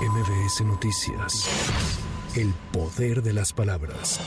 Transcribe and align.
MBS 0.00 0.62
Noticias. 0.62 2.09
El 2.36 2.54
poder 2.72 3.24
de 3.24 3.32
las 3.32 3.52
palabras. 3.52 4.20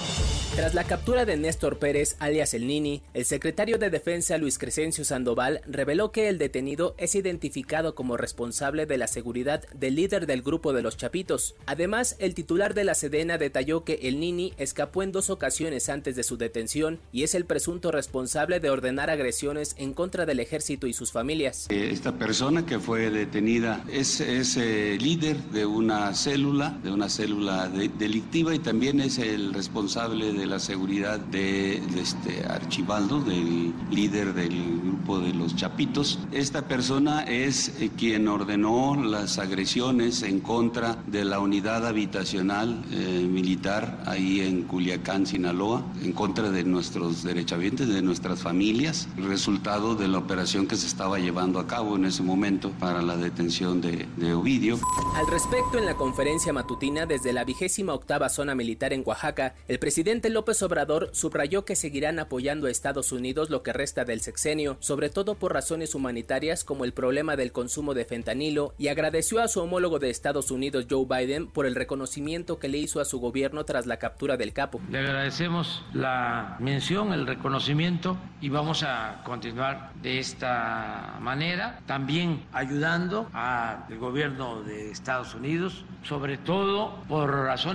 Tras 0.58 0.74
la 0.74 0.84
captura 0.84 1.24
de 1.24 1.38
Néstor 1.38 1.80
Pérez, 1.80 2.18
alias 2.20 2.54
El 2.54 2.68
Nini, 2.68 3.02
el 3.14 3.24
secretario 3.24 3.78
de 3.78 3.90
Defensa 3.90 4.38
Luis 4.38 4.58
Crescencio 4.58 5.06
Sandoval 5.06 5.62
reveló 5.66 6.12
que 6.12 6.28
el 6.28 6.38
detenido 6.38 6.96
es 6.98 7.16
identificado 7.16 7.96
como 7.96 8.18
responsable 8.18 8.86
de 8.86 8.98
la 8.98 9.08
seguridad 9.08 9.64
del 9.74 9.96
líder 9.96 10.28
del 10.28 10.42
grupo 10.42 10.74
de 10.74 10.82
los 10.82 10.98
Chapitos. 10.98 11.56
Además, 11.66 12.18
el 12.20 12.36
titular 12.36 12.74
de 12.74 12.84
la 12.84 12.94
Sedena 12.94 13.38
detalló 13.38 13.86
que 13.86 14.00
El 14.04 14.20
Nini 14.20 14.54
escapó 14.58 15.02
en 15.02 15.14
dos 15.14 15.30
ocasiones 15.30 15.88
antes 15.88 16.18
de 16.18 16.24
su 16.24 16.36
detención 16.36 17.00
y 17.14 17.24
es 17.24 17.36
el 17.36 17.46
presunto 17.46 17.90
responsable 17.90 18.60
de 18.60 18.70
ordenar 18.70 19.10
agresiones 19.10 19.76
en 19.80 19.94
contra 19.94 20.26
del 20.26 20.42
ejército 20.42 20.88
y 20.88 20.94
sus 20.94 21.14
familias. 21.14 21.68
Eh, 21.70 21.90
esta 21.92 22.18
persona 22.18 22.66
que 22.66 22.80
fue 22.80 23.10
detenida 23.10 23.86
es, 23.90 24.20
eh, 24.20 24.98
líder 25.00 25.38
de 25.52 25.66
una 25.66 26.14
célula, 26.14 26.78
de 26.84 26.92
una 26.92 27.08
célula 27.08 27.70
delictiva 27.98 28.54
y 28.54 28.60
también 28.60 29.00
es 29.00 29.18
el 29.18 29.54
responsable 29.54 30.34
de 30.34 30.46
la 30.46 30.60
seguridad 30.60 31.20
de, 31.20 31.82
este 31.98 32.46
Archibaldo, 32.46 33.20
del 33.20 33.74
líder 33.92 34.34
del 34.34 34.80
grupo 34.82 35.20
de 35.20 35.34
los 35.34 35.56
Chapitos. 35.56 36.20
Esta 36.32 36.68
persona 36.68 37.24
es 37.24 37.70
eh, 37.80 37.92
quien 37.98 38.28
ordenó 38.28 38.96
las 38.96 39.40
agresiones 39.40 40.24
en 40.24 40.40
contra 40.40 40.98
de 41.08 41.26
la 41.26 41.40
unidad 41.40 41.86
habitacional 41.86 42.84
eh, 42.92 43.28
militar 43.30 44.04
ahí 44.06 44.42
en 44.42 44.64
Culiacán, 44.64 45.26
Sinaloa, 45.26 45.84
en 46.04 46.14
contra 46.14 46.50
de 46.50 46.64
nuestros 46.64 47.24
derechohabientes, 47.24 47.88
de 47.88 48.02
nuestras 48.02 48.42
familias, 48.42 49.08
resultado 49.18 49.96
de 49.96 50.08
la 50.08 50.18
operación 50.18 50.68
que 50.68 50.76
se 50.76 50.88
estaba 50.88 51.20
llevando 51.20 51.60
a 51.60 51.68
cabo 51.68 51.96
en 51.96 52.06
ese 52.06 52.24
momento 52.24 52.72
para 52.80 53.02
la 53.02 53.18
detención 53.18 53.82
de, 53.82 54.08
de 54.18 54.34
Ovidio. 54.34 54.80
Al 55.16 55.28
respecto, 55.28 55.78
en 55.78 55.86
la 55.86 55.96
conferencia 55.96 56.54
matutina 56.54 57.06
desde 57.06 57.34
la 57.34 57.44
vigésima 57.44 57.83
octava 57.92 58.30
zona 58.30 58.56
militar 58.56 58.94
en 58.94 59.04
Oaxaca, 59.06 59.56
el 59.68 59.80
presidente 59.80 60.30
López 60.30 60.64
Obrador 60.64 61.10
subrayó 61.12 61.66
que 61.66 61.76
seguirán 61.76 62.20
apoyando 62.20 62.68
a 62.68 62.72
Estados 62.72 63.12
Unidos 63.12 63.50
lo 63.50 63.64
que 63.64 63.74
resta 63.74 64.06
del 64.06 64.22
sexenio, 64.22 64.78
sobre 64.80 65.10
todo 65.10 65.36
por 65.36 65.54
razones 65.54 65.96
humanitarias 65.96 66.64
como 66.64 66.86
el 66.86 66.94
problema 66.94 67.36
del 67.36 67.52
consumo 67.52 67.94
de 67.94 68.06
fentanilo, 68.06 68.74
y 68.78 68.88
agradeció 68.88 69.42
a 69.42 69.48
su 69.48 69.60
homólogo 69.60 70.00
de 70.00 70.10
Estados 70.10 70.52
Unidos 70.52 70.86
Joe 70.90 71.06
Biden 71.06 71.48
por 71.48 71.66
el 71.66 71.76
reconocimiento 71.76 72.60
que 72.60 72.70
le 72.70 72.78
hizo 72.78 73.02
a 73.02 73.06
su 73.06 73.20
gobierno 73.20 73.66
tras 73.66 73.86
la 73.86 73.98
captura 73.98 74.38
del 74.38 74.54
capo. 74.54 74.80
Le 74.90 75.00
agradecemos 75.00 75.84
la 75.94 76.58
mención, 76.60 77.12
el 77.12 77.28
reconocimiento 77.28 78.18
y 78.40 78.50
vamos 78.50 78.84
a 78.84 79.22
continuar 79.26 79.92
de 80.02 80.20
esta 80.20 81.18
manera, 81.20 81.80
también 81.86 82.44
ayudando 82.54 83.30
al 83.34 83.98
gobierno 83.98 84.62
de 84.64 84.92
Estados 84.92 85.34
Unidos, 85.34 85.86
sobre 86.04 86.38
todo 86.38 87.04
por 87.08 87.30
razones 87.32 87.73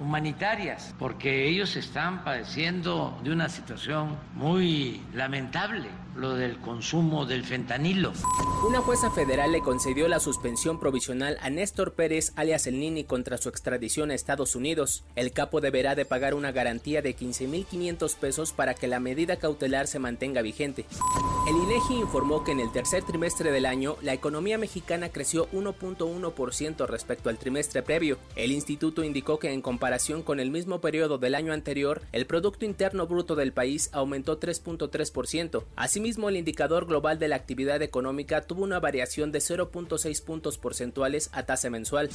humanitarias, 0.00 0.94
porque 0.98 1.48
ellos 1.48 1.76
están 1.76 2.24
padeciendo 2.24 3.18
de 3.22 3.30
una 3.32 3.48
situación 3.48 4.16
muy 4.34 5.00
lamentable 5.14 5.88
lo 6.16 6.34
del 6.34 6.58
consumo 6.58 7.26
del 7.26 7.44
fentanilo. 7.44 8.12
Una 8.66 8.80
jueza 8.80 9.10
federal 9.10 9.52
le 9.52 9.60
concedió 9.60 10.08
la 10.08 10.18
suspensión 10.18 10.80
provisional 10.80 11.36
a 11.42 11.50
Néstor 11.50 11.92
Pérez, 11.92 12.32
alias 12.36 12.66
El 12.66 12.80
Nini, 12.80 13.04
contra 13.04 13.38
su 13.38 13.48
extradición 13.48 14.10
a 14.10 14.14
Estados 14.14 14.56
Unidos. 14.56 15.04
El 15.14 15.32
capo 15.32 15.60
deberá 15.60 15.94
de 15.94 16.04
pagar 16.04 16.34
una 16.34 16.52
garantía 16.52 17.02
de 17.02 17.14
15.500 17.14 18.16
pesos 18.16 18.52
para 18.52 18.74
que 18.74 18.88
la 18.88 19.00
medida 19.00 19.36
cautelar 19.36 19.86
se 19.86 19.98
mantenga 19.98 20.42
vigente. 20.42 20.86
El 21.46 21.56
INEGI 21.56 21.94
informó 22.00 22.42
que 22.42 22.52
en 22.52 22.60
el 22.60 22.72
tercer 22.72 23.04
trimestre 23.04 23.52
del 23.52 23.66
año 23.66 23.96
la 24.02 24.14
economía 24.14 24.58
mexicana 24.58 25.10
creció 25.10 25.48
1.1% 25.50 26.86
respecto 26.86 27.28
al 27.28 27.38
trimestre 27.38 27.82
previo. 27.82 28.18
El 28.34 28.52
instituto 28.52 29.04
indicó 29.04 29.35
que 29.38 29.52
en 29.52 29.62
comparación 29.62 30.22
con 30.22 30.40
el 30.40 30.50
mismo 30.50 30.80
periodo 30.80 31.18
del 31.18 31.34
año 31.34 31.52
anterior, 31.52 32.02
el 32.12 32.26
producto 32.26 32.64
interno 32.64 33.06
bruto 33.06 33.34
del 33.34 33.52
país 33.52 33.90
aumentó 33.92 34.40
3.3%. 34.40 35.64
Asimismo, 35.76 36.28
el 36.28 36.36
indicador 36.36 36.86
global 36.86 37.18
de 37.18 37.28
la 37.28 37.36
actividad 37.36 37.82
económica 37.82 38.42
tuvo 38.42 38.62
una 38.62 38.80
variación 38.80 39.32
de 39.32 39.38
0.6 39.38 40.22
puntos 40.22 40.58
porcentuales 40.58 41.30
a 41.32 41.44
tasa 41.44 41.70
mensual. 41.70 42.10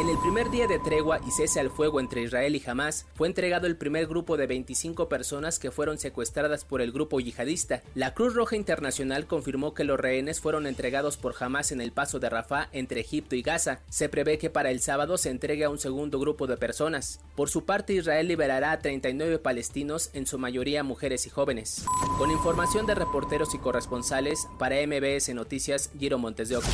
En 0.00 0.08
el 0.08 0.18
primer 0.18 0.50
día 0.50 0.66
de 0.66 0.78
tregua 0.78 1.20
y 1.26 1.30
cese 1.30 1.60
al 1.60 1.70
fuego 1.70 2.00
entre 2.00 2.22
Israel 2.22 2.56
y 2.56 2.62
Hamas, 2.66 3.06
fue 3.14 3.28
entregado 3.28 3.66
el 3.66 3.76
primer 3.76 4.06
grupo 4.06 4.36
de 4.36 4.46
25 4.46 5.08
personas 5.08 5.58
que 5.58 5.70
fueron 5.70 5.98
secuestradas 5.98 6.64
por 6.64 6.80
el 6.80 6.92
grupo 6.92 7.20
yihadista. 7.20 7.82
La 7.94 8.14
Cruz 8.14 8.34
Roja 8.34 8.56
Internacional 8.56 9.26
confirmó 9.26 9.74
que 9.74 9.84
los 9.84 10.00
rehenes 10.00 10.40
fueron 10.40 10.66
entregados 10.66 11.16
por 11.16 11.34
Hamas 11.38 11.72
en 11.72 11.80
el 11.80 11.92
paso 11.92 12.18
de 12.18 12.30
Rafah 12.30 12.68
entre 12.72 13.00
Egipto 13.00 13.36
y 13.36 13.42
Gaza. 13.42 13.80
Se 13.90 14.08
prevé 14.08 14.38
que 14.38 14.50
para 14.50 14.70
el 14.70 14.80
sábado 14.80 15.18
se 15.18 15.30
entregue 15.30 15.64
a 15.64 15.70
un 15.70 15.78
segundo 15.78 16.18
grupo 16.18 16.46
de 16.52 16.58
personas. 16.58 17.20
Por 17.34 17.50
su 17.50 17.64
parte, 17.64 17.94
Israel 17.94 18.28
liberará 18.28 18.72
a 18.72 18.78
39 18.78 19.38
palestinos, 19.38 20.10
en 20.12 20.26
su 20.26 20.38
mayoría 20.38 20.82
mujeres 20.82 21.26
y 21.26 21.30
jóvenes. 21.30 21.84
Con 22.18 22.30
información 22.30 22.86
de 22.86 22.94
reporteros 22.94 23.54
y 23.54 23.58
corresponsales 23.58 24.46
para 24.58 24.76
MBS 24.86 25.34
Noticias, 25.34 25.90
Giro 25.98 26.18
Montes 26.18 26.48
de 26.48 26.56
Oca. 26.58 26.68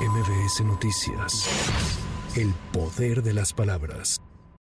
MBS 0.00 0.64
Noticias. 0.64 1.48
El 2.36 2.52
poder 2.72 3.22
de 3.22 3.34
las 3.34 3.52
palabras. 3.52 4.20